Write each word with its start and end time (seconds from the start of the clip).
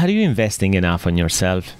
Are 0.00 0.08
you 0.08 0.20
investing 0.20 0.74
enough 0.74 1.08
on 1.08 1.18
yourself? 1.18 1.74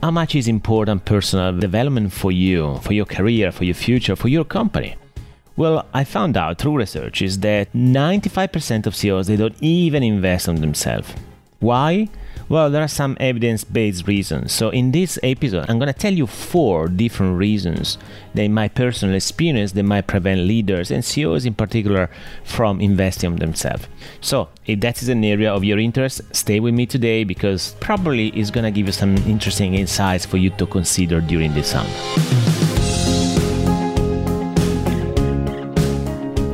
How 0.00 0.12
much 0.12 0.36
is 0.36 0.46
important 0.46 1.04
personal 1.04 1.58
development 1.58 2.12
for 2.12 2.30
you, 2.30 2.78
for 2.82 2.92
your 2.92 3.04
career, 3.04 3.50
for 3.50 3.64
your 3.64 3.74
future, 3.74 4.14
for 4.14 4.28
your 4.28 4.44
company? 4.44 4.94
Well, 5.56 5.84
I 5.92 6.04
found 6.04 6.36
out 6.36 6.58
through 6.58 6.76
research 6.76 7.20
is 7.20 7.40
that 7.40 7.72
95% 7.72 8.86
of 8.86 8.94
CEOs 8.94 9.26
they 9.26 9.34
don't 9.34 9.60
even 9.60 10.04
invest 10.04 10.48
on 10.48 10.60
themselves. 10.60 11.12
Why? 11.58 12.08
Well, 12.52 12.68
there 12.68 12.82
are 12.82 12.88
some 13.02 13.16
evidence 13.18 13.64
based 13.64 14.06
reasons. 14.06 14.52
So, 14.52 14.68
in 14.68 14.92
this 14.92 15.18
episode, 15.22 15.70
I'm 15.70 15.78
going 15.78 15.90
to 15.90 15.98
tell 15.98 16.12
you 16.12 16.26
four 16.26 16.86
different 16.86 17.38
reasons 17.38 17.96
that, 18.34 18.42
in 18.42 18.52
my 18.52 18.68
personal 18.68 19.14
experience, 19.14 19.72
they 19.72 19.80
might 19.80 20.06
prevent 20.06 20.42
leaders 20.42 20.90
and 20.90 21.02
CEOs 21.02 21.46
in 21.46 21.54
particular 21.54 22.10
from 22.44 22.78
investing 22.82 23.32
on 23.32 23.36
themselves. 23.36 23.88
So, 24.20 24.50
if 24.66 24.80
that 24.80 25.00
is 25.00 25.08
an 25.08 25.24
area 25.24 25.50
of 25.50 25.64
your 25.64 25.78
interest, 25.78 26.20
stay 26.36 26.60
with 26.60 26.74
me 26.74 26.84
today 26.84 27.24
because 27.24 27.74
probably 27.80 28.28
it's 28.38 28.50
going 28.50 28.64
to 28.64 28.70
give 28.70 28.84
you 28.84 28.92
some 28.92 29.16
interesting 29.16 29.72
insights 29.72 30.26
for 30.26 30.36
you 30.36 30.50
to 30.50 30.66
consider 30.66 31.22
during 31.22 31.54
this 31.54 31.68
summer. 31.68 31.88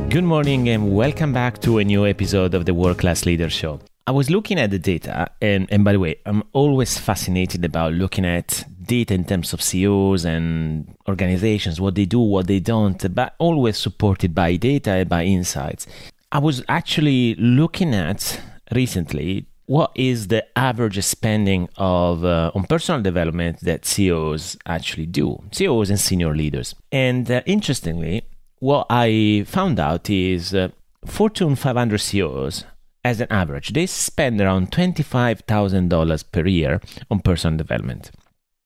Good 0.07 0.23
morning 0.23 0.69
and 0.69 0.95
welcome 0.95 1.33
back 1.33 1.59
to 1.63 1.79
a 1.79 1.83
new 1.83 2.05
episode 2.05 2.53
of 2.53 2.63
the 2.63 2.73
World 2.73 2.99
Class 2.99 3.25
Leader 3.25 3.49
Show. 3.49 3.81
I 4.07 4.11
was 4.11 4.29
looking 4.29 4.59
at 4.59 4.71
the 4.71 4.79
data, 4.79 5.29
and, 5.41 5.67
and 5.71 5.83
by 5.83 5.91
the 5.91 5.99
way, 5.99 6.15
I'm 6.25 6.43
always 6.53 6.97
fascinated 6.97 7.63
about 7.63 7.93
looking 7.93 8.25
at 8.25 8.65
data 8.83 9.13
in 9.13 9.23
terms 9.23 9.53
of 9.53 9.61
CEOs 9.61 10.25
and 10.25 10.95
organizations, 11.07 11.79
what 11.79 11.95
they 11.95 12.05
do, 12.05 12.19
what 12.19 12.47
they 12.47 12.59
don't, 12.59 13.13
but 13.13 13.35
always 13.37 13.77
supported 13.77 14.33
by 14.33 14.55
data 14.55 14.91
and 14.91 15.09
by 15.09 15.25
insights. 15.25 15.85
I 16.31 16.39
was 16.39 16.63
actually 16.67 17.35
looking 17.35 17.93
at 17.93 18.41
recently 18.73 19.45
what 19.65 19.91
is 19.93 20.29
the 20.29 20.43
average 20.57 20.99
spending 21.03 21.69
of 21.77 22.25
uh, 22.25 22.51
on 22.55 22.63
personal 22.63 23.01
development 23.03 23.59
that 23.61 23.85
CEOs 23.85 24.57
actually 24.65 25.05
do, 25.05 25.43
CEOs 25.51 25.91
and 25.91 25.99
senior 25.99 26.35
leaders. 26.35 26.73
And 26.91 27.29
uh, 27.29 27.41
interestingly, 27.45 28.23
what 28.57 28.87
I 28.89 29.43
found 29.45 29.79
out 29.79 30.09
is 30.09 30.55
uh, 30.55 30.69
Fortune 31.05 31.55
500 31.55 31.99
CEOs 31.99 32.65
as 33.03 33.19
an 33.21 33.27
average, 33.29 33.73
they 33.73 33.85
spend 33.85 34.41
around 34.41 34.71
$25,000 34.71 36.31
per 36.31 36.47
year 36.47 36.81
on 37.09 37.19
personal 37.21 37.57
development. 37.57 38.11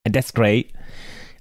And 0.05 0.13
that's 0.13 0.31
great. 0.31 0.73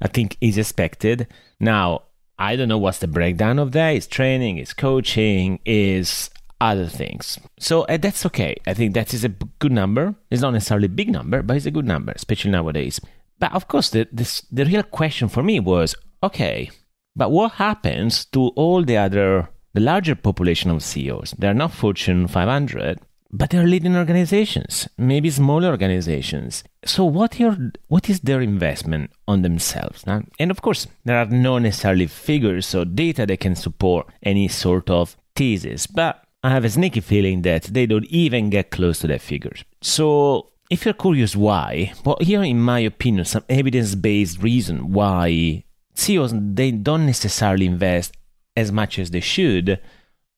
I 0.00 0.08
think 0.08 0.36
is 0.40 0.58
expected. 0.58 1.28
Now, 1.60 2.02
I 2.38 2.56
don't 2.56 2.68
know 2.68 2.78
what's 2.78 2.98
the 2.98 3.06
breakdown 3.06 3.58
of 3.58 3.72
that. 3.72 3.90
Is 3.90 4.06
training, 4.06 4.58
is 4.58 4.74
coaching, 4.74 5.60
is 5.64 6.30
other 6.60 6.86
things. 6.86 7.38
So 7.58 7.82
uh, 7.82 7.96
that's 7.96 8.26
okay. 8.26 8.56
I 8.66 8.74
think 8.74 8.94
that 8.94 9.14
is 9.14 9.24
a 9.24 9.28
good 9.28 9.72
number. 9.72 10.14
It's 10.30 10.42
not 10.42 10.52
necessarily 10.52 10.86
a 10.86 10.90
big 10.90 11.10
number, 11.10 11.42
but 11.42 11.56
it's 11.56 11.66
a 11.66 11.70
good 11.70 11.86
number, 11.86 12.12
especially 12.12 12.50
nowadays. 12.50 13.00
But 13.38 13.52
of 13.52 13.68
course, 13.68 13.90
the, 13.90 14.08
this, 14.12 14.42
the 14.50 14.64
real 14.64 14.84
question 14.84 15.28
for 15.28 15.42
me 15.42 15.58
was 15.58 15.96
okay, 16.22 16.70
but 17.16 17.30
what 17.30 17.52
happens 17.52 18.24
to 18.26 18.48
all 18.48 18.84
the 18.84 18.96
other 18.96 19.48
the 19.74 19.80
larger 19.80 20.14
population 20.14 20.70
of 20.70 20.82
CEOs. 20.82 21.34
They're 21.38 21.54
not 21.54 21.72
Fortune 21.72 22.28
500, 22.28 23.00
but 23.30 23.50
they're 23.50 23.66
leading 23.66 23.96
organizations, 23.96 24.88
maybe 24.98 25.30
smaller 25.30 25.68
organizations. 25.68 26.64
So 26.84 27.04
what, 27.04 27.40
your, 27.40 27.56
what 27.88 28.10
is 28.10 28.20
their 28.20 28.42
investment 28.42 29.10
on 29.26 29.42
themselves? 29.42 30.04
And 30.06 30.50
of 30.50 30.60
course, 30.60 30.86
there 31.04 31.18
are 31.18 31.26
no 31.26 31.58
necessarily 31.58 32.06
figures 32.06 32.74
or 32.74 32.84
data 32.84 33.24
that 33.26 33.40
can 33.40 33.56
support 33.56 34.08
any 34.22 34.48
sort 34.48 34.90
of 34.90 35.16
thesis, 35.34 35.86
but 35.86 36.22
I 36.44 36.50
have 36.50 36.64
a 36.64 36.70
sneaky 36.70 37.00
feeling 37.00 37.42
that 37.42 37.64
they 37.64 37.86
don't 37.86 38.04
even 38.06 38.50
get 38.50 38.70
close 38.70 38.98
to 39.00 39.06
that 39.06 39.22
figures. 39.22 39.64
So 39.80 40.50
if 40.68 40.84
you're 40.84 40.94
curious 40.94 41.36
why, 41.36 41.94
well, 42.04 42.18
here 42.20 42.42
in 42.42 42.60
my 42.60 42.80
opinion, 42.80 43.24
some 43.24 43.44
evidence-based 43.48 44.42
reason 44.42 44.92
why 44.92 45.64
CEOs 45.94 46.32
they 46.34 46.70
don't 46.70 47.06
necessarily 47.06 47.66
invest 47.66 48.16
as 48.56 48.72
much 48.72 48.98
as 48.98 49.10
they 49.10 49.20
should 49.20 49.80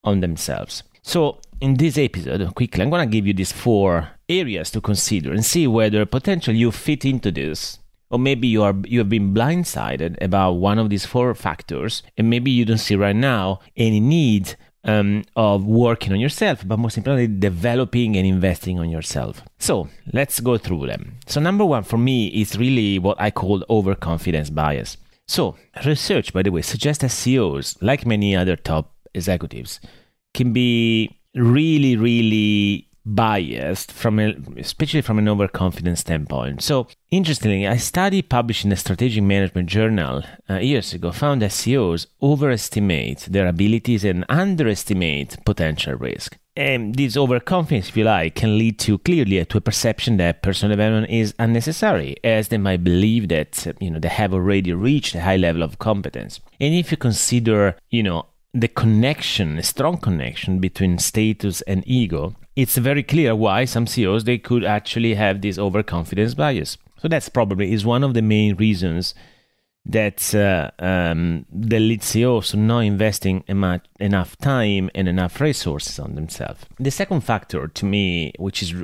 on 0.02 0.20
themselves. 0.20 0.82
So, 1.02 1.40
in 1.60 1.74
this 1.74 1.98
episode, 1.98 2.54
quickly, 2.54 2.82
I'm 2.82 2.90
going 2.90 3.06
to 3.08 3.12
give 3.12 3.26
you 3.26 3.34
these 3.34 3.52
four 3.52 4.10
areas 4.28 4.70
to 4.72 4.80
consider 4.80 5.32
and 5.32 5.44
see 5.44 5.66
whether 5.66 6.04
potentially 6.06 6.58
you 6.58 6.70
fit 6.70 7.04
into 7.04 7.30
this. 7.30 7.78
Or 8.10 8.18
maybe 8.18 8.46
you 8.46 8.62
are 8.62 8.74
you 8.84 9.00
have 9.00 9.08
been 9.08 9.34
blindsided 9.34 10.22
about 10.22 10.52
one 10.52 10.78
of 10.78 10.88
these 10.88 11.04
four 11.04 11.34
factors, 11.34 12.02
and 12.16 12.30
maybe 12.30 12.50
you 12.50 12.64
don't 12.64 12.78
see 12.78 12.96
right 12.96 13.16
now 13.16 13.60
any 13.76 13.98
need 13.98 14.56
um, 14.84 15.24
of 15.36 15.64
working 15.64 16.12
on 16.12 16.20
yourself, 16.20 16.66
but 16.66 16.78
most 16.78 16.96
importantly, 16.96 17.38
developing 17.38 18.16
and 18.16 18.26
investing 18.26 18.78
on 18.78 18.90
yourself. 18.90 19.42
So 19.58 19.88
let's 20.12 20.40
go 20.40 20.58
through 20.58 20.86
them. 20.86 21.16
So 21.26 21.40
number 21.40 21.64
one 21.64 21.82
for 21.82 21.98
me 21.98 22.28
is 22.28 22.58
really 22.58 22.98
what 22.98 23.20
I 23.20 23.30
call 23.30 23.64
overconfidence 23.68 24.50
bias. 24.50 24.96
So, 25.26 25.56
research, 25.84 26.32
by 26.32 26.42
the 26.42 26.50
way, 26.50 26.62
suggests 26.62 27.02
that 27.02 27.10
CEOs, 27.10 27.78
like 27.80 28.06
many 28.06 28.36
other 28.36 28.56
top 28.56 28.94
executives, 29.14 29.80
can 30.34 30.52
be 30.52 31.18
really, 31.34 31.96
really 31.96 32.88
biased 33.06 33.92
from 33.92 34.18
a, 34.18 34.34
especially 34.56 35.02
from 35.02 35.18
an 35.18 35.28
overconfidence 35.28 36.00
standpoint. 36.00 36.62
So, 36.62 36.88
interestingly, 37.10 37.64
a 37.64 37.78
study 37.78 38.22
published 38.22 38.64
in 38.64 38.70
the 38.70 38.76
Strategic 38.76 39.22
Management 39.22 39.68
Journal 39.68 40.22
uh, 40.48 40.58
years 40.58 40.92
ago 40.94 41.12
found 41.12 41.42
that 41.42 41.52
CEOs 41.52 42.06
overestimate 42.22 43.20
their 43.30 43.46
abilities 43.46 44.04
and 44.04 44.24
underestimate 44.28 45.44
potential 45.44 45.94
risk. 45.94 46.38
And 46.56 46.94
this 46.94 47.16
overconfidence, 47.16 47.88
if 47.88 47.96
you 47.96 48.04
like, 48.04 48.36
can 48.36 48.58
lead 48.58 48.78
to 48.80 48.98
clearly 48.98 49.44
to 49.44 49.58
a 49.58 49.60
perception 49.60 50.18
that 50.18 50.42
personal 50.42 50.76
development 50.76 51.10
is 51.10 51.34
unnecessary, 51.38 52.16
as 52.22 52.48
they 52.48 52.58
might 52.58 52.84
believe 52.84 53.28
that 53.28 53.66
you 53.80 53.90
know 53.90 53.98
they 53.98 54.08
have 54.08 54.32
already 54.32 54.72
reached 54.72 55.16
a 55.16 55.22
high 55.22 55.36
level 55.36 55.64
of 55.64 55.80
competence. 55.80 56.40
And 56.60 56.72
if 56.72 56.92
you 56.92 56.96
consider, 56.96 57.76
you 57.90 58.04
know, 58.04 58.26
the 58.52 58.68
connection, 58.68 59.58
a 59.58 59.64
strong 59.64 59.98
connection 59.98 60.60
between 60.60 60.98
status 60.98 61.60
and 61.62 61.82
ego, 61.88 62.36
it's 62.54 62.76
very 62.76 63.02
clear 63.02 63.34
why 63.34 63.64
some 63.64 63.88
CEOs 63.88 64.22
they 64.22 64.38
could 64.38 64.64
actually 64.64 65.14
have 65.14 65.40
this 65.40 65.58
overconfidence 65.58 66.34
bias. 66.34 66.78
So 66.98 67.08
that's 67.08 67.28
probably 67.28 67.72
is 67.72 67.84
one 67.84 68.04
of 68.04 68.14
the 68.14 68.22
main 68.22 68.54
reasons 68.54 69.12
that 69.86 70.34
uh, 70.34 70.70
um, 70.78 71.44
the 71.52 71.78
are 72.54 72.56
not 72.56 72.80
investing 72.80 73.44
enough 74.00 74.36
time 74.38 74.90
and 74.94 75.08
enough 75.08 75.40
resources 75.40 75.98
on 75.98 76.14
themselves. 76.14 76.64
The 76.78 76.90
second 76.90 77.20
factor 77.20 77.68
to 77.68 77.84
me, 77.84 78.32
which 78.38 78.62
is 78.62 78.74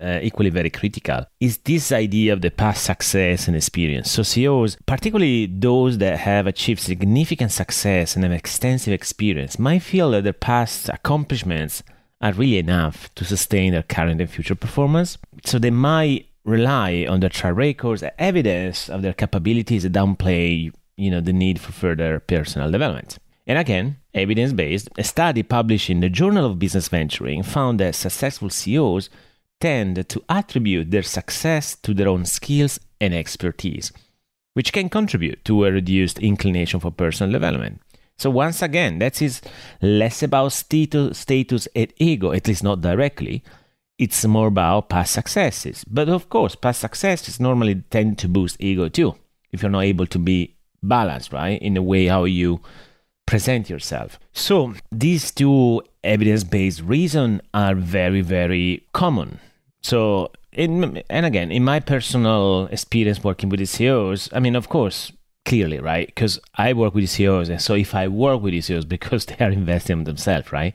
uh, 0.00 0.18
equally 0.22 0.50
very 0.50 0.70
critical, 0.70 1.26
is 1.40 1.58
this 1.58 1.92
idea 1.92 2.32
of 2.32 2.40
the 2.40 2.50
past 2.50 2.84
success 2.84 3.46
and 3.46 3.56
experience. 3.56 4.10
So 4.10 4.22
CEOs, 4.22 4.76
particularly 4.86 5.46
those 5.46 5.98
that 5.98 6.18
have 6.20 6.46
achieved 6.46 6.80
significant 6.80 7.52
success 7.52 8.14
and 8.14 8.24
have 8.24 8.32
extensive 8.32 8.92
experience, 8.92 9.58
might 9.58 9.82
feel 9.82 10.10
that 10.10 10.24
their 10.24 10.32
past 10.32 10.88
accomplishments 10.88 11.82
are 12.20 12.32
really 12.32 12.58
enough 12.58 13.14
to 13.14 13.24
sustain 13.24 13.72
their 13.72 13.82
current 13.84 14.20
and 14.20 14.30
future 14.30 14.56
performance. 14.56 15.18
So 15.44 15.58
they 15.58 15.70
might 15.70 16.27
rely 16.48 17.06
on 17.08 17.20
their 17.20 17.30
track 17.30 17.54
records, 17.56 18.02
evidence 18.18 18.88
of 18.88 19.02
their 19.02 19.12
capabilities, 19.12 19.84
downplay, 19.84 20.72
you 20.96 21.10
know, 21.10 21.20
the 21.20 21.32
need 21.32 21.60
for 21.60 21.72
further 21.72 22.20
personal 22.20 22.70
development. 22.70 23.18
And 23.46 23.58
again, 23.58 23.96
evidence 24.14 24.52
based, 24.52 24.88
a 24.98 25.04
study 25.04 25.42
published 25.42 25.90
in 25.90 26.00
the 26.00 26.08
Journal 26.08 26.46
of 26.46 26.58
Business 26.58 26.88
Venturing 26.88 27.42
found 27.42 27.80
that 27.80 27.94
successful 27.94 28.50
CEOs 28.50 29.08
tend 29.60 30.08
to 30.08 30.24
attribute 30.28 30.90
their 30.90 31.02
success 31.02 31.74
to 31.76 31.94
their 31.94 32.08
own 32.08 32.24
skills 32.24 32.78
and 33.00 33.14
expertise, 33.14 33.92
which 34.54 34.72
can 34.72 34.88
contribute 34.88 35.44
to 35.44 35.64
a 35.64 35.72
reduced 35.72 36.18
inclination 36.18 36.80
for 36.80 36.90
personal 36.90 37.32
development. 37.32 37.80
So 38.18 38.30
once 38.30 38.62
again, 38.62 38.98
that 38.98 39.22
is 39.22 39.40
less 39.80 40.22
about 40.22 40.52
status 40.52 41.68
and 41.74 41.92
ego, 41.98 42.32
at 42.32 42.48
least 42.48 42.64
not 42.64 42.80
directly, 42.80 43.44
it's 43.98 44.24
more 44.24 44.46
about 44.46 44.88
past 44.88 45.12
successes. 45.12 45.84
But 45.84 46.08
of 46.08 46.28
course, 46.28 46.54
past 46.54 46.80
successes 46.80 47.40
normally 47.40 47.82
tend 47.90 48.18
to 48.18 48.28
boost 48.28 48.56
ego 48.60 48.88
too, 48.88 49.16
if 49.52 49.62
you're 49.62 49.70
not 49.70 49.84
able 49.84 50.06
to 50.06 50.18
be 50.18 50.54
balanced, 50.82 51.32
right, 51.32 51.60
in 51.60 51.74
the 51.74 51.82
way 51.82 52.06
how 52.06 52.24
you 52.24 52.60
present 53.26 53.68
yourself. 53.68 54.18
So 54.32 54.74
these 54.90 55.32
two 55.32 55.82
evidence-based 56.04 56.80
reasons 56.82 57.42
are 57.52 57.74
very, 57.74 58.20
very 58.20 58.86
common. 58.92 59.40
So, 59.82 60.32
in, 60.52 61.02
and 61.10 61.26
again, 61.26 61.50
in 61.50 61.64
my 61.64 61.80
personal 61.80 62.66
experience 62.66 63.22
working 63.22 63.48
with 63.48 63.60
the 63.60 63.66
CEOs, 63.66 64.30
I 64.32 64.40
mean, 64.40 64.56
of 64.56 64.68
course, 64.68 65.12
clearly, 65.44 65.78
right? 65.78 66.06
Because 66.06 66.38
I 66.54 66.72
work 66.72 66.94
with 66.94 67.10
CEOs, 67.10 67.48
and 67.48 67.60
so 67.60 67.74
if 67.74 67.94
I 67.94 68.08
work 68.08 68.42
with 68.42 68.62
CEOs 68.64 68.84
because 68.96 69.26
they 69.26 69.44
are 69.44 69.50
investing 69.50 69.98
in 69.98 70.04
themselves, 70.04 70.52
right? 70.52 70.74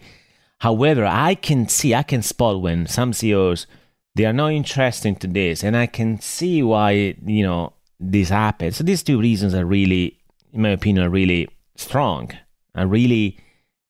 However, 0.63 1.05
I 1.05 1.35
can 1.35 1.67
see, 1.67 1.93
I 1.93 2.03
can 2.03 2.21
spot 2.21 2.61
when 2.61 2.87
some 2.87 3.11
CEOs 3.11 3.67
they 4.15 4.23
are 4.23 4.31
not 4.31 4.53
interested 4.53 5.19
to 5.19 5.27
this, 5.27 5.61
and 5.61 5.75
I 5.75 5.87
can 5.87 6.21
see 6.21 6.63
why 6.63 7.15
you 7.25 7.43
know 7.43 7.73
this 7.99 8.29
happens. 8.29 8.77
So 8.77 8.85
these 8.85 9.03
two 9.03 9.19
reasons 9.19 9.53
are 9.53 9.65
really, 9.65 10.19
in 10.53 10.61
my 10.61 10.69
opinion, 10.69 11.05
are 11.05 11.09
really 11.09 11.49
strong 11.75 12.31
and 12.73 12.89
really 12.89 13.39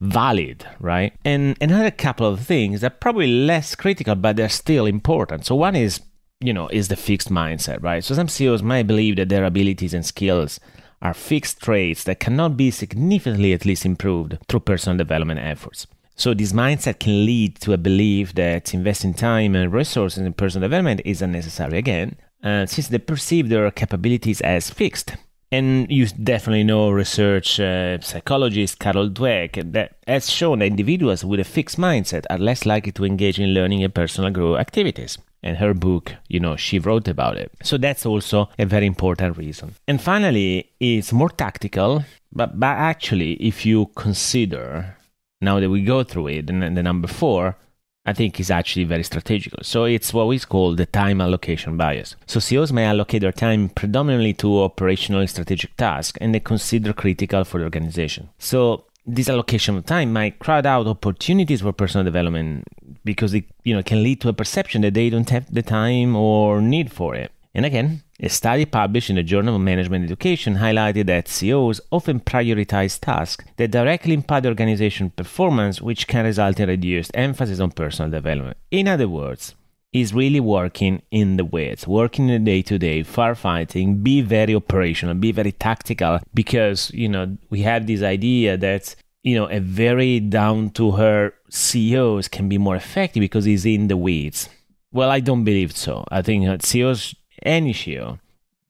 valid, 0.02 0.66
right? 0.80 1.14
And 1.24 1.56
another 1.62 1.92
couple 1.92 2.26
of 2.26 2.40
things 2.40 2.82
that 2.82 2.94
are 2.94 2.96
probably 2.96 3.28
less 3.28 3.76
critical, 3.76 4.16
but 4.16 4.36
they're 4.36 4.50
still 4.50 4.88
important. 4.88 5.46
So 5.46 5.54
one 5.54 5.76
is 5.76 6.02
you 6.42 6.54
know, 6.54 6.70
is 6.70 6.88
the 6.88 6.96
fixed 6.96 7.30
mindset, 7.30 7.84
right? 7.84 8.04
So 8.04 8.16
some 8.16 8.28
CEOs 8.28 8.64
might 8.64 8.88
believe 8.88 9.18
that 9.18 9.30
their 9.30 9.46
abilities 9.46 9.94
and 9.94 10.04
skills 10.04 10.60
are 11.04 11.14
fixed 11.14 11.62
traits 11.62 12.04
that 12.06 12.20
cannot 12.20 12.58
be 12.58 12.72
significantly 12.72 13.54
at 13.54 13.64
least 13.64 13.86
improved 13.86 14.40
through 14.48 14.62
personal 14.62 14.98
development 14.98 15.40
efforts. 15.40 15.86
So 16.16 16.34
this 16.34 16.54
mindset 16.54 17.00
can 17.00 17.26
lead 17.26 17.60
to 17.62 17.74
a 17.74 17.78
belief 17.78 18.36
that 18.36 18.74
investing 18.74 19.14
time 19.14 19.56
and 19.56 19.74
resources 19.74 20.20
in 20.20 20.34
personal 20.34 20.68
development 20.70 21.02
is 21.06 21.22
unnecessary 21.22 21.78
again, 21.78 22.18
uh, 22.44 22.66
since 22.66 22.88
they 22.88 23.00
perceive 23.00 23.50
their 23.50 23.70
capabilities 23.72 24.42
as 24.42 24.70
fixed. 24.70 25.16
And 25.52 25.90
you 25.92 26.08
definitely 26.08 26.64
know 26.64 26.90
research 26.90 27.60
uh, 27.60 28.00
psychologist 28.02 28.80
Carol 28.80 29.10
Dweck 29.10 29.72
that 29.74 29.98
has 30.08 30.28
shown 30.30 30.60
that 30.60 30.66
individuals 30.66 31.24
with 31.24 31.40
a 31.40 31.44
fixed 31.44 31.78
mindset 31.78 32.26
are 32.30 32.40
less 32.40 32.66
likely 32.66 32.92
to 32.94 33.06
engage 33.06 33.40
in 33.40 33.54
learning 33.54 33.84
and 33.84 33.94
personal 33.94 34.32
growth 34.32 34.60
activities. 34.60 35.20
And 35.44 35.58
her 35.58 35.76
book, 35.76 36.16
you 36.28 36.40
know, 36.40 36.56
she 36.56 36.80
wrote 36.80 37.08
about 37.08 37.38
it. 37.38 37.52
So 37.62 37.78
that's 37.78 38.06
also 38.06 38.50
a 38.58 38.66
very 38.66 38.88
important 38.88 39.38
reason. 39.38 39.76
And 39.88 40.02
finally, 40.02 40.72
it's 40.80 41.12
more 41.12 41.30
tactical, 41.30 42.04
but, 42.32 42.60
but 42.60 42.78
actually, 42.78 43.34
if 43.34 43.66
you 43.66 43.92
consider 43.96 44.96
now 45.44 45.60
that 45.60 45.70
we 45.70 45.84
go 45.84 46.04
through 46.04 46.28
it, 46.28 46.50
and 46.50 46.62
then 46.62 46.76
the 46.76 46.84
number 46.84 47.08
four, 47.08 47.58
I 48.06 48.14
think 48.14 48.40
is 48.40 48.52
actually 48.52 48.84
very 48.84 49.04
strategical. 49.04 49.60
So 49.64 49.86
it's 49.86 50.14
what 50.14 50.28
we 50.28 50.38
call 50.40 50.76
the 50.76 50.86
time 50.86 51.22
allocation 51.22 51.78
bias. 51.78 52.16
So 52.28 52.40
CEOs 52.40 52.74
may 52.74 52.86
allocate 52.86 53.22
their 53.22 53.32
time 53.32 53.70
predominantly 53.70 54.34
to 54.36 54.62
operational 54.62 55.22
and 55.22 55.30
strategic 55.30 55.76
tasks 55.78 56.18
and 56.20 56.36
they 56.36 56.42
consider 56.42 56.92
critical 56.92 57.46
for 57.46 57.60
the 57.60 57.64
organization. 57.64 58.30
So 58.40 58.86
this 59.06 59.30
allocation 59.30 59.78
of 59.78 59.86
time 59.86 60.12
might 60.12 60.40
crowd 60.40 60.66
out 60.66 60.88
opportunities 60.88 61.62
for 61.62 61.72
personal 61.72 62.04
development 62.04 62.66
because 63.06 63.34
it 63.34 63.46
you 63.64 63.74
know 63.74 63.84
can 63.84 64.04
lead 64.04 64.22
to 64.22 64.30
a 64.30 64.34
perception 64.34 64.82
that 64.82 64.94
they 64.94 65.10
don't 65.10 65.30
have 65.30 65.54
the 65.54 65.62
time 65.62 66.16
or 66.16 66.62
need 66.62 66.92
for 66.92 67.16
it. 67.16 67.32
And 67.54 67.66
again, 67.66 68.03
a 68.20 68.30
study 68.30 68.66
published 68.66 69.10
in 69.10 69.16
the 69.16 69.24
Journal 69.24 69.56
of 69.56 69.62
Management 69.62 70.06
Education 70.06 70.58
highlighted 70.58 71.08
that 71.08 71.28
CEOs 71.28 71.82
often 71.92 72.20
prioritize 72.20 73.00
tasks 73.00 73.46
that 73.58 73.72
directly 73.72 74.14
impact 74.14 74.46
organization 74.46 75.10
performance, 75.10 75.82
which 75.82 76.08
can 76.08 76.26
result 76.26 76.60
in 76.60 76.70
reduced 76.70 77.12
emphasis 77.16 77.60
on 77.60 77.72
personal 77.72 78.12
development. 78.12 78.58
In 78.70 78.88
other 78.88 79.08
words, 79.08 79.56
is 79.92 80.14
really 80.14 80.40
working 80.40 81.02
in 81.12 81.38
the 81.38 81.46
weeds, 81.46 81.88
working 81.88 82.28
in 82.30 82.44
the 82.44 82.52
day 82.52 82.62
to 82.64 82.80
day, 82.80 83.04
firefighting, 83.04 84.02
be 84.04 84.22
very 84.22 84.56
operational, 84.56 85.14
be 85.14 85.32
very 85.32 85.52
tactical, 85.52 86.20
because, 86.34 86.92
you 86.94 87.08
know, 87.08 87.38
we 87.50 87.62
have 87.62 87.86
this 87.86 88.02
idea 88.02 88.58
that, 88.58 88.96
you 89.22 89.36
know, 89.36 89.48
a 89.50 89.60
very 89.60 90.20
down 90.20 90.72
to 90.72 90.98
earth 90.98 91.34
CEOs 91.50 92.28
can 92.28 92.50
be 92.50 92.58
more 92.58 92.76
effective 92.76 93.22
because 93.22 93.46
he's 93.46 93.66
in 93.66 93.88
the 93.88 93.98
weeds. 93.98 94.50
Well, 94.92 95.12
I 95.12 95.20
don't 95.20 95.44
believe 95.44 95.76
so. 95.76 96.06
I 96.10 96.24
think 96.24 96.64
CEOs 96.64 97.16
any 97.44 97.74
CEO, 97.74 98.20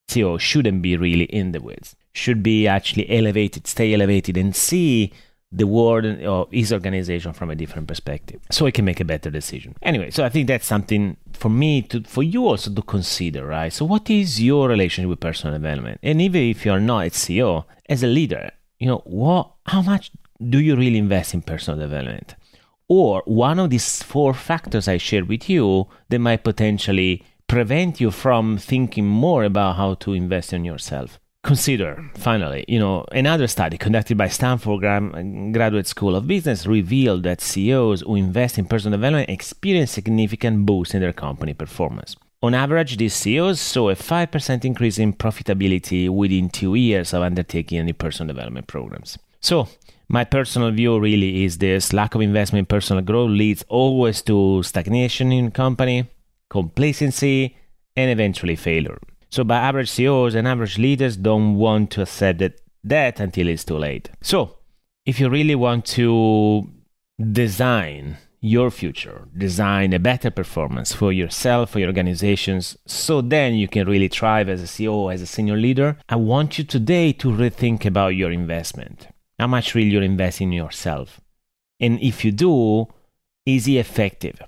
CEO 0.08 0.40
shouldn't 0.40 0.82
be 0.82 0.98
really 0.98 1.26
in 1.26 1.52
the 1.52 1.62
weeds. 1.62 1.96
Should 2.14 2.44
be 2.44 2.68
actually 2.68 3.10
elevated, 3.10 3.66
stay 3.68 3.94
elevated, 3.94 4.38
and 4.38 4.56
see 4.56 5.12
the 5.54 5.68
world 5.68 6.06
or 6.06 6.48
his 6.52 6.74
organization 6.74 7.32
from 7.32 7.52
a 7.52 7.56
different 7.56 7.88
perspective, 7.88 8.42
so 8.50 8.66
he 8.66 8.72
can 8.72 8.86
make 8.86 9.00
a 9.00 9.06
better 9.06 9.30
decision. 9.30 9.76
Anyway, 9.84 10.10
so 10.10 10.26
I 10.26 10.30
think 10.30 10.48
that's 10.48 10.66
something 10.66 11.16
for 11.34 11.50
me 11.50 11.84
to, 11.84 12.02
for 12.04 12.24
you 12.24 12.48
also 12.48 12.74
to 12.74 12.82
consider, 12.82 13.46
right? 13.46 13.72
So, 13.72 13.86
what 13.86 14.10
is 14.10 14.42
your 14.42 14.68
relationship 14.68 15.10
with 15.10 15.20
personal 15.20 15.54
development? 15.54 16.00
And 16.02 16.22
even 16.22 16.42
if 16.42 16.66
you're 16.66 16.80
not 16.80 17.06
a 17.06 17.10
CEO, 17.12 17.66
as 17.88 18.02
a 18.02 18.08
leader, 18.08 18.52
you 18.80 18.88
know 18.88 19.04
what? 19.06 19.52
How 19.68 19.82
much 19.82 20.12
do 20.50 20.60
you 20.60 20.76
really 20.76 20.98
invest 20.98 21.34
in 21.34 21.44
personal 21.44 21.80
development? 21.80 22.36
Or 22.88 23.22
one 23.26 23.60
of 23.60 23.70
these 23.70 24.04
four 24.04 24.34
factors 24.34 24.88
I 24.88 24.98
shared 24.98 25.30
with 25.30 25.50
you 25.50 25.88
that 26.10 26.20
might 26.20 26.44
potentially 26.44 27.24
prevent 27.54 28.02
you 28.02 28.10
from 28.10 28.58
thinking 28.58 29.06
more 29.06 29.44
about 29.44 29.76
how 29.76 29.94
to 29.94 30.14
invest 30.14 30.54
in 30.54 30.66
yourself. 30.66 31.20
Consider, 31.44 32.04
finally, 32.16 32.66
you 32.68 32.80
know, 32.80 33.06
another 33.12 33.46
study 33.46 33.78
conducted 33.78 34.18
by 34.18 34.28
Stanford 34.28 34.82
Graduate 35.54 35.86
School 35.86 36.16
of 36.16 36.26
Business 36.26 36.66
revealed 36.66 37.22
that 37.24 37.42
CEOs 37.42 38.02
who 38.02 38.16
invest 38.16 38.58
in 38.58 38.66
personal 38.66 38.98
development 38.98 39.30
experience 39.30 39.92
significant 39.92 40.66
boosts 40.66 40.96
in 40.96 41.02
their 41.02 41.14
company 41.14 41.54
performance. 41.54 42.16
On 42.42 42.56
average, 42.56 42.98
these 42.98 43.14
CEOs 43.14 43.62
saw 43.62 43.90
a 43.90 43.96
5% 43.96 44.66
increase 44.66 44.98
in 44.98 45.14
profitability 45.14 46.10
within 46.10 46.50
two 46.50 46.74
years 46.74 47.14
of 47.14 47.22
undertaking 47.22 47.78
any 47.78 47.94
personal 47.94 48.34
development 48.34 48.66
programs. 48.66 49.20
So, 49.42 49.68
my 50.08 50.24
personal 50.24 50.72
view 50.72 51.00
really 51.00 51.44
is 51.44 51.60
this 51.60 51.94
lack 51.94 52.16
of 52.16 52.22
investment 52.22 52.62
in 52.62 52.66
personal 52.66 53.04
growth 53.04 53.30
leads 53.30 53.64
always 53.68 54.24
to 54.24 54.64
stagnation 54.64 55.32
in 55.32 55.52
company, 55.52 56.10
complacency, 56.54 57.58
and 57.96 58.12
eventually 58.12 58.56
failure. 58.56 59.00
So, 59.30 59.44
by 59.44 59.58
average 59.58 59.90
CEOs 59.90 60.36
and 60.36 60.48
average 60.48 60.78
leaders 60.78 61.18
don't 61.18 61.56
want 61.56 61.90
to 61.92 62.04
accept 62.04 62.38
that, 62.40 62.62
that 62.84 63.20
until 63.20 63.48
it's 63.48 63.66
too 63.66 63.80
late. 63.80 64.12
So, 64.22 64.58
if 65.04 65.20
you 65.20 65.30
really 65.30 65.56
want 65.56 65.86
to 65.98 66.70
design 67.42 68.18
your 68.40 68.70
future, 68.70 69.28
design 69.36 69.94
a 69.94 70.00
better 70.12 70.30
performance 70.30 70.94
for 70.94 71.12
yourself, 71.12 71.72
for 71.72 71.80
your 71.80 71.88
organizations, 71.88 72.78
so 72.86 73.22
then 73.22 73.56
you 73.56 73.68
can 73.68 73.88
really 73.88 74.10
thrive 74.10 74.48
as 74.48 74.62
a 74.62 74.66
CEO, 74.66 75.12
as 75.12 75.22
a 75.24 75.26
senior 75.26 75.58
leader, 75.58 75.98
I 76.08 76.18
want 76.18 76.58
you 76.60 76.64
today 76.64 77.14
to 77.14 77.30
rethink 77.30 77.86
about 77.86 78.10
your 78.10 78.32
investment. 78.32 79.08
How 79.40 79.48
much 79.48 79.74
really 79.74 79.90
you're 79.90 80.04
investing 80.04 80.50
in 80.50 80.64
yourself? 80.64 81.20
And 81.80 82.00
if 82.00 82.24
you 82.24 82.32
do, 82.32 82.88
is 83.46 83.68
it 83.68 83.78
effective? 83.86 84.40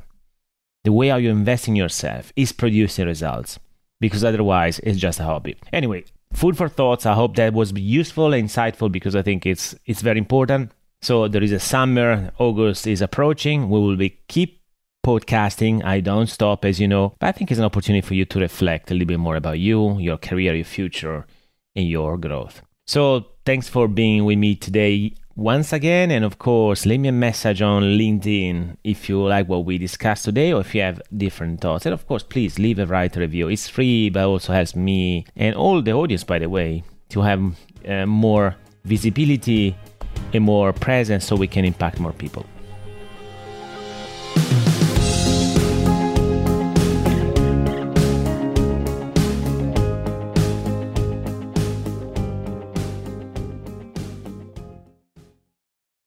The 0.85 0.91
way 0.91 1.09
how 1.09 1.17
you 1.17 1.29
invest 1.29 1.67
in 1.67 1.75
yourself 1.75 2.31
is 2.35 2.51
producing 2.51 3.05
results 3.05 3.59
because 3.99 4.23
otherwise 4.23 4.79
it's 4.79 4.99
just 4.99 5.19
a 5.19 5.23
hobby. 5.23 5.57
Anyway, 5.73 6.05
food 6.33 6.55
for 6.57 6.69
thoughts. 6.69 7.05
I 7.05 7.13
hope 7.13 7.35
that 7.35 7.53
was 7.53 7.73
useful 7.73 8.33
and 8.33 8.47
insightful 8.47 8.91
because 8.91 9.15
I 9.15 9.21
think 9.21 9.45
it's 9.45 9.75
it's 9.85 10.01
very 10.01 10.19
important. 10.19 10.71
So 11.01 11.27
there 11.27 11.43
is 11.43 11.51
a 11.51 11.59
summer, 11.59 12.31
August 12.39 12.87
is 12.87 13.01
approaching. 13.01 13.69
We 13.69 13.79
will 13.79 13.95
be 13.95 14.17
keep 14.27 14.61
podcasting. 15.05 15.83
I 15.83 15.99
don't 15.99 16.27
stop, 16.27 16.65
as 16.65 16.79
you 16.79 16.87
know. 16.87 17.13
But 17.19 17.27
I 17.27 17.31
think 17.31 17.51
it's 17.51 17.59
an 17.59 17.65
opportunity 17.65 18.01
for 18.01 18.15
you 18.15 18.25
to 18.25 18.39
reflect 18.39 18.89
a 18.89 18.93
little 18.93 19.07
bit 19.07 19.19
more 19.19 19.35
about 19.35 19.59
you, 19.59 19.99
your 19.99 20.17
career, 20.17 20.55
your 20.55 20.65
future, 20.65 21.27
and 21.75 21.87
your 21.87 22.17
growth. 22.17 22.61
So 22.87 23.25
thanks 23.45 23.67
for 23.67 23.87
being 23.87 24.25
with 24.25 24.37
me 24.39 24.55
today 24.55 25.13
once 25.35 25.73
again. 25.73 26.11
And 26.11 26.23
of 26.25 26.37
course, 26.37 26.85
leave 26.85 26.99
me 27.01 27.09
a 27.09 27.11
message 27.11 27.61
on 27.61 27.83
LinkedIn 27.83 28.77
if 28.83 29.09
you 29.09 29.21
like 29.21 29.47
what 29.47 29.65
we 29.65 29.77
discussed 29.77 30.25
today 30.25 30.53
or 30.53 30.61
if 30.61 30.73
you 30.73 30.81
have 30.81 31.01
different 31.15 31.61
thoughts. 31.61 31.85
And 31.85 31.93
of 31.93 32.07
course, 32.07 32.23
please 32.23 32.59
leave 32.59 32.79
a 32.79 32.85
write 32.85 33.15
review. 33.15 33.49
It's 33.49 33.67
free, 33.67 34.09
but 34.09 34.25
also 34.25 34.53
helps 34.53 34.75
me 34.75 35.25
and 35.35 35.55
all 35.55 35.81
the 35.81 35.93
audience, 35.93 36.23
by 36.23 36.39
the 36.39 36.49
way, 36.49 36.83
to 37.09 37.21
have 37.21 37.41
uh, 37.87 38.05
more 38.05 38.55
visibility 38.83 39.75
and 40.33 40.43
more 40.43 40.73
presence 40.73 41.25
so 41.25 41.35
we 41.35 41.47
can 41.47 41.65
impact 41.65 41.99
more 41.99 42.13
people. 42.13 42.45